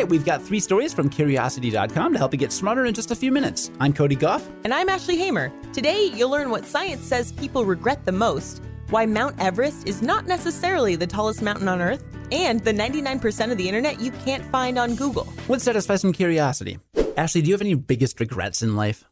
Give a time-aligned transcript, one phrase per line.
[0.00, 3.14] right, we've got three stories from curiosity.com to help you get smarter in just a
[3.14, 3.70] few minutes.
[3.80, 4.48] I'm Cody Gough.
[4.64, 5.52] And I'm Ashley Hamer.
[5.72, 10.26] Today, you'll learn what science says people regret the most, why Mount Everest is not
[10.26, 12.02] necessarily the tallest mountain on Earth,
[12.32, 15.30] and the 99% of the internet you can't find on Google.
[15.48, 16.78] Let's satisfy some curiosity.
[17.16, 19.04] Ashley, do you have any biggest regrets in life?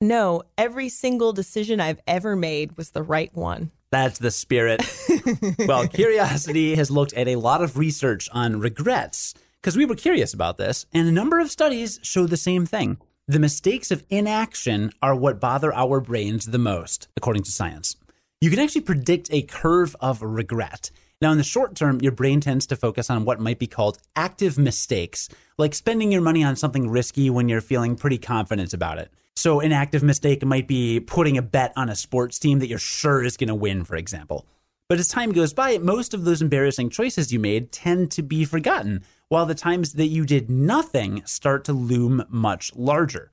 [0.00, 3.70] No, every single decision I've ever made was the right one.
[3.92, 4.82] That's the spirit.
[5.68, 10.34] well, Curiosity has looked at a lot of research on regrets because we were curious
[10.34, 12.98] about this, and a number of studies show the same thing.
[13.28, 17.94] The mistakes of inaction are what bother our brains the most, according to science.
[18.40, 20.90] You can actually predict a curve of regret.
[21.20, 23.98] Now, in the short term, your brain tends to focus on what might be called
[24.16, 28.98] active mistakes, like spending your money on something risky when you're feeling pretty confident about
[28.98, 29.12] it.
[29.36, 32.80] So, an active mistake might be putting a bet on a sports team that you're
[32.80, 34.44] sure is going to win, for example.
[34.88, 38.44] But as time goes by, most of those embarrassing choices you made tend to be
[38.44, 43.32] forgotten, while the times that you did nothing start to loom much larger.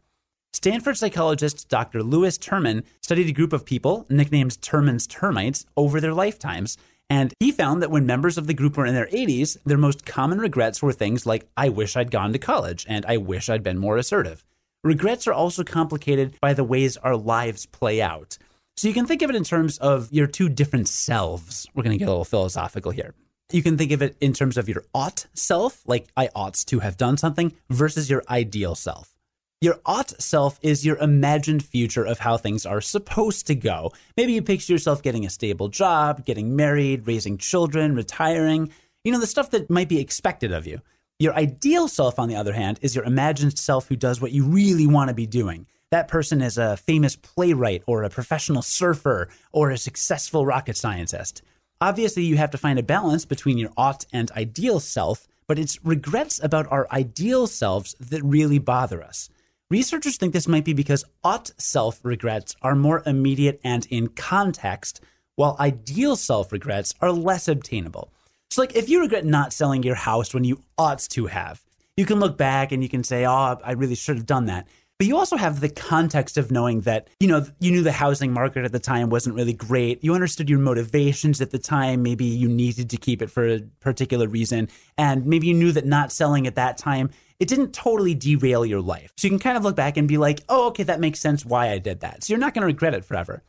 [0.53, 2.01] Stanford psychologist Dr.
[2.01, 6.77] Lewis Terman studied a group of people, nicknamed Terman's termites, over their lifetimes.
[7.09, 10.05] And he found that when members of the group were in their 80s, their most
[10.05, 13.61] common regrets were things like, I wish I'd gone to college and I wish I'd
[13.61, 14.45] been more assertive.
[14.85, 18.37] Regrets are also complicated by the ways our lives play out.
[18.77, 21.67] So you can think of it in terms of your two different selves.
[21.73, 23.15] We're going to get a little philosophical here.
[23.51, 26.79] You can think of it in terms of your ought self, like I ought to
[26.79, 29.15] have done something, versus your ideal self.
[29.59, 33.91] Your ought self is your imagined future of how things are supposed to go.
[34.15, 38.71] Maybe you picture yourself getting a stable job, getting married, raising children, retiring,
[39.03, 40.81] you know, the stuff that might be expected of you.
[41.17, 44.45] Your ideal self, on the other hand, is your imagined self who does what you
[44.45, 45.65] really want to be doing.
[45.89, 51.41] That person is a famous playwright or a professional surfer or a successful rocket scientist.
[51.81, 55.83] Obviously, you have to find a balance between your ought and ideal self, but it's
[55.85, 59.29] regrets about our ideal selves that really bother us.
[59.69, 64.99] Researchers think this might be because ought self regrets are more immediate and in context,
[65.35, 68.11] while ideal self regrets are less obtainable.
[68.49, 71.61] So, like, if you regret not selling your house when you ought to have,
[71.95, 74.67] you can look back and you can say, oh, I really should have done that.
[74.99, 78.33] But you also have the context of knowing that, you know, you knew the housing
[78.33, 80.03] market at the time wasn't really great.
[80.03, 82.03] You understood your motivations at the time.
[82.03, 84.67] Maybe you needed to keep it for a particular reason.
[84.97, 88.81] And maybe you knew that not selling at that time, it didn't totally derail your
[88.81, 89.13] life.
[89.15, 91.45] So you can kind of look back and be like, oh, okay, that makes sense
[91.45, 92.25] why I did that.
[92.25, 93.41] So you're not going to regret it forever.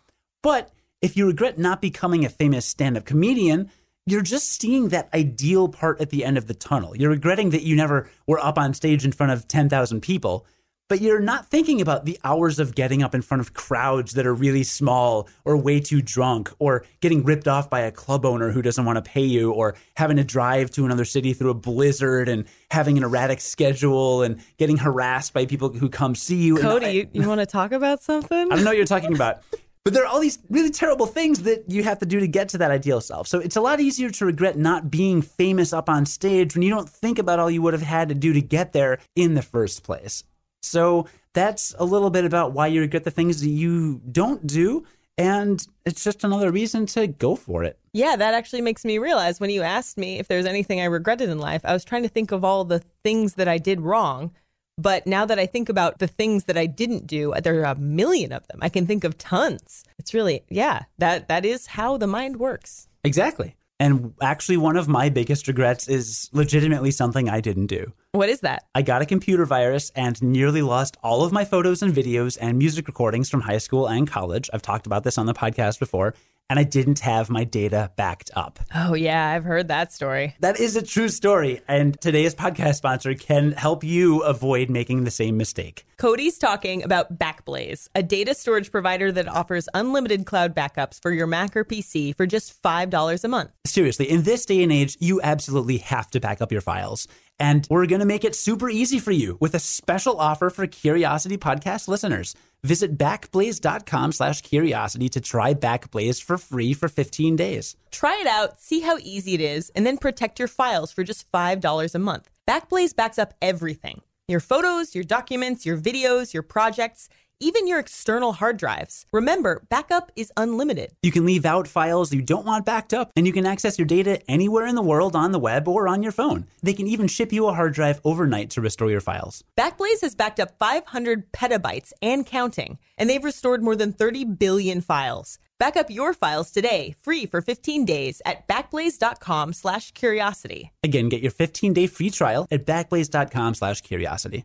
[0.44, 0.70] But
[1.02, 3.72] if you regret not becoming a famous stand up comedian,
[4.06, 6.96] you're just seeing that ideal part at the end of the tunnel.
[6.96, 10.46] You're regretting that you never were up on stage in front of 10,000 people,
[10.90, 14.26] but you're not thinking about the hours of getting up in front of crowds that
[14.26, 18.50] are really small or way too drunk or getting ripped off by a club owner
[18.50, 21.54] who doesn't want to pay you or having to drive to another city through a
[21.54, 26.56] blizzard and having an erratic schedule and getting harassed by people who come see you.
[26.56, 28.50] Cody, I, you, you want to talk about something?
[28.50, 29.44] I don't know what you're talking about.
[29.84, 32.48] But there are all these really terrible things that you have to do to get
[32.50, 33.28] to that ideal self.
[33.28, 36.70] So it's a lot easier to regret not being famous up on stage when you
[36.70, 39.42] don't think about all you would have had to do to get there in the
[39.42, 40.24] first place.
[40.62, 44.84] So that's a little bit about why you regret the things that you don't do.
[45.18, 47.78] And it's just another reason to go for it.
[47.92, 51.28] Yeah, that actually makes me realize when you asked me if there's anything I regretted
[51.28, 54.32] in life, I was trying to think of all the things that I did wrong.
[54.78, 57.72] But now that I think about the things that I didn't do, uh, there are
[57.72, 58.60] a million of them.
[58.62, 59.84] I can think of tons.
[59.98, 62.88] It's really, yeah, that that is how the mind works.
[63.04, 63.56] Exactly.
[63.80, 67.94] And actually, one of my biggest regrets is legitimately something I didn't do.
[68.12, 68.66] What is that?
[68.74, 72.58] I got a computer virus and nearly lost all of my photos and videos and
[72.58, 74.50] music recordings from high school and college.
[74.52, 76.14] I've talked about this on the podcast before
[76.50, 78.58] and I didn't have my data backed up.
[78.74, 80.34] Oh, yeah, I've heard that story.
[80.40, 81.62] That is a true story.
[81.68, 85.86] And today's podcast sponsor can help you avoid making the same mistake.
[85.96, 91.28] Cody's talking about Backblaze, a data storage provider that offers unlimited cloud backups for your
[91.28, 93.50] Mac or PC for just $5 a month.
[93.64, 97.06] Seriously, in this day and age, you absolutely have to back up your files.
[97.38, 100.66] And we're going to make it super easy for you with a special offer for
[100.66, 102.34] Curiosity Podcast listeners.
[102.62, 107.76] Visit backblaze.com slash curiosity to try Backblaze for free for 15 days.
[107.90, 111.30] Try it out, see how easy it is, and then protect your files for just
[111.32, 112.30] $5 a month.
[112.46, 117.08] Backblaze backs up everything your photos, your documents, your videos, your projects
[117.40, 119.06] even your external hard drives.
[119.12, 120.92] Remember, backup is unlimited.
[121.02, 123.86] You can leave out files you don't want backed up, and you can access your
[123.86, 126.46] data anywhere in the world on the web or on your phone.
[126.62, 129.42] They can even ship you a hard drive overnight to restore your files.
[129.58, 134.80] Backblaze has backed up 500 petabytes and counting, and they've restored more than 30 billion
[134.80, 135.38] files.
[135.58, 140.72] Back up your files today, free for 15 days at backblaze.com slash curiosity.
[140.82, 144.44] Again, get your 15-day free trial at backblaze.com slash curiosity.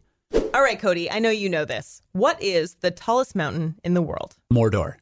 [0.55, 2.01] All right, Cody, I know you know this.
[2.13, 4.37] What is the tallest mountain in the world?
[4.53, 4.95] Mordor.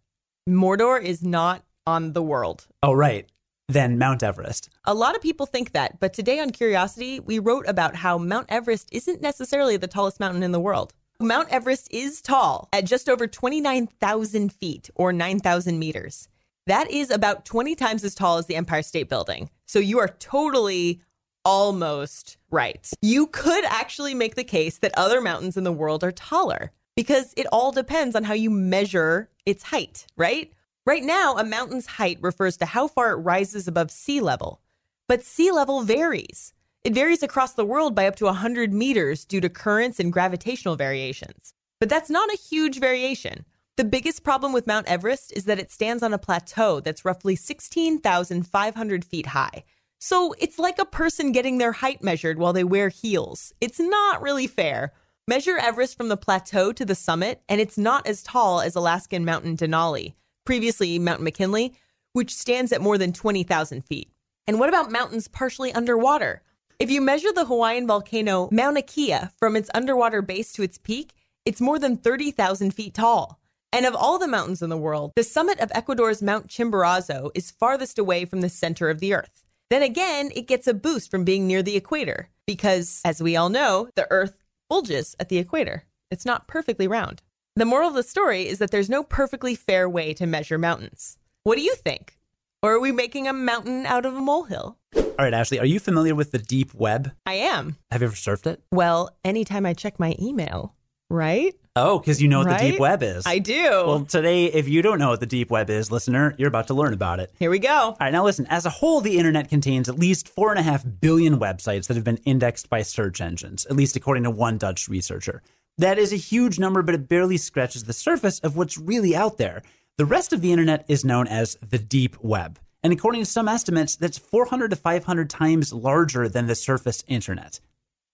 [0.50, 2.66] Mordor is not on the world.
[2.82, 3.30] Oh, right.
[3.70, 4.70] Then Mount Everest.
[4.86, 8.48] A lot of people think that, but today on Curiosity, we wrote about how Mount
[8.50, 10.92] Everest isn't necessarily the tallest mountain in the world.
[11.20, 16.30] Mount Everest is tall at just over 29,000 feet or 9,000 meters.
[16.66, 19.52] That is about 20 times as tall as the Empire State Building.
[19.68, 21.02] So you are totally
[21.46, 22.90] almost right.
[23.02, 27.34] You could actually make the case that other mountains in the world are taller because
[27.36, 30.54] it all depends on how you measure its height, right?
[30.86, 34.62] Right now, a mountain's height refers to how far it rises above sea level,
[35.08, 36.54] but sea level varies.
[36.84, 40.76] It varies across the world by up to 100 meters due to currents and gravitational
[40.76, 41.54] variations.
[41.80, 43.46] But that's not a huge variation.
[43.76, 47.36] The biggest problem with Mount Everest is that it stands on a plateau that's roughly
[47.36, 49.64] 16,500 feet high.
[50.06, 53.54] So it's like a person getting their height measured while they wear heels.
[53.62, 54.92] It's not really fair.
[55.30, 59.24] Measure Everest from the plateau to the summit, and it's not as tall as Alaskan
[59.24, 61.74] Mountain Denali, previously Mount McKinley,
[62.12, 64.12] which stands at more than 20,000 feet.
[64.46, 66.42] And what about mountains partially underwater?
[66.80, 71.14] If you measure the Hawaiian volcano Mauna Kea from its underwater base to its peak,
[71.46, 73.40] it's more than 30,000 feet tall.
[73.72, 77.52] And of all the mountains in the world, the summit of Ecuador's Mount Chimborazo is
[77.52, 79.44] farthest away from the center of the Earth.
[79.74, 83.50] Then again, it gets a boost from being near the equator because, as we all
[83.50, 84.38] know, the Earth
[84.70, 85.86] bulges at the equator.
[86.12, 87.24] It's not perfectly round.
[87.56, 91.18] The moral of the story is that there's no perfectly fair way to measure mountains.
[91.42, 92.20] What do you think?
[92.62, 94.78] Or are we making a mountain out of a molehill?
[94.96, 97.12] All right, Ashley, are you familiar with the deep web?
[97.26, 97.78] I am.
[97.90, 98.62] Have you ever surfed it?
[98.72, 100.76] Well, anytime I check my email,
[101.14, 101.56] right?
[101.76, 103.26] Oh, because you know what the deep web is.
[103.26, 103.64] I do.
[103.64, 106.74] Well, today, if you don't know what the deep web is, listener, you're about to
[106.76, 107.32] learn about it.
[107.40, 107.70] Here we go.
[107.70, 110.64] All right, now listen, as a whole, the internet contains at least four and a
[110.64, 114.58] half billion websites that have been indexed by search engines, at least according to one
[114.58, 115.42] Dutch researcher.
[115.80, 119.40] That is a huge number, but it barely scratches the surface of what's really out
[119.40, 119.64] there.
[119.98, 122.60] The rest of the internet is known as the deep web.
[122.84, 127.60] And according to some estimates, that's 400 to 500 times larger than the surface internet.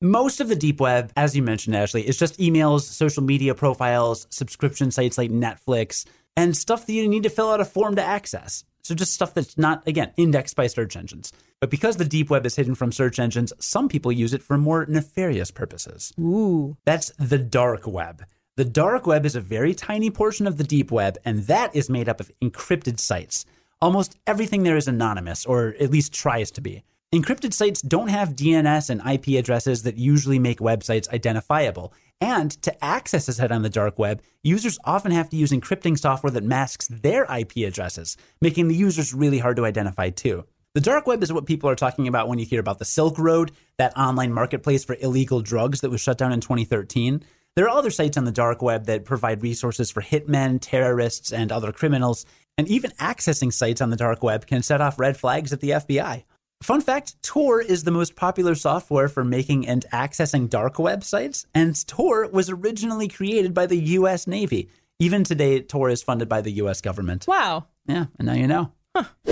[0.01, 4.27] Most of the deep web, as you mentioned, Ashley, is just emails, social media profiles,
[4.29, 6.05] subscription sites like Netflix,
[6.37, 8.63] and stuff that you need to fill out a form to access.
[8.81, 11.33] So just stuff that's not, again, indexed by search engines.
[11.59, 14.57] But because the deep web is hidden from search engines, some people use it for
[14.57, 16.13] more nefarious purposes.
[16.17, 16.77] Ooh.
[16.85, 18.23] That's the dark web.
[18.55, 21.89] The dark web is a very tiny portion of the deep web, and that is
[21.89, 23.45] made up of encrypted sites.
[23.81, 26.83] Almost everything there is anonymous, or at least tries to be.
[27.11, 31.91] Encrypted sites don't have DNS and IP addresses that usually make websites identifiable.
[32.21, 35.97] And to access a site on the dark web, users often have to use encrypting
[35.97, 40.45] software that masks their IP addresses, making the users really hard to identify too.
[40.75, 43.17] The dark web is what people are talking about when you hear about the Silk
[43.17, 47.23] Road, that online marketplace for illegal drugs that was shut down in 2013.
[47.55, 51.51] There are other sites on the dark web that provide resources for hitmen, terrorists, and
[51.51, 55.51] other criminals, and even accessing sites on the dark web can set off red flags
[55.51, 56.25] at the FBI.
[56.61, 61.87] Fun fact Tor is the most popular software for making and accessing dark websites, and
[61.87, 64.69] Tor was originally created by the US Navy.
[64.99, 67.25] Even today, Tor is funded by the US government.
[67.27, 67.67] Wow.
[67.87, 68.71] Yeah, and now you know.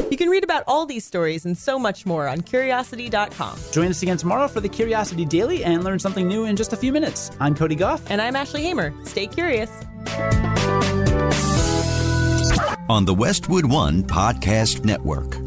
[0.09, 3.59] You can read about all these stories and so much more on curiosity.com.
[3.71, 6.77] Join us again tomorrow for the Curiosity Daily and learn something new in just a
[6.77, 7.31] few minutes.
[7.41, 8.09] I'm Cody Gough.
[8.09, 8.93] And I'm Ashley Hamer.
[9.03, 9.69] Stay curious.
[12.89, 15.46] on the Westwood One Podcast Network.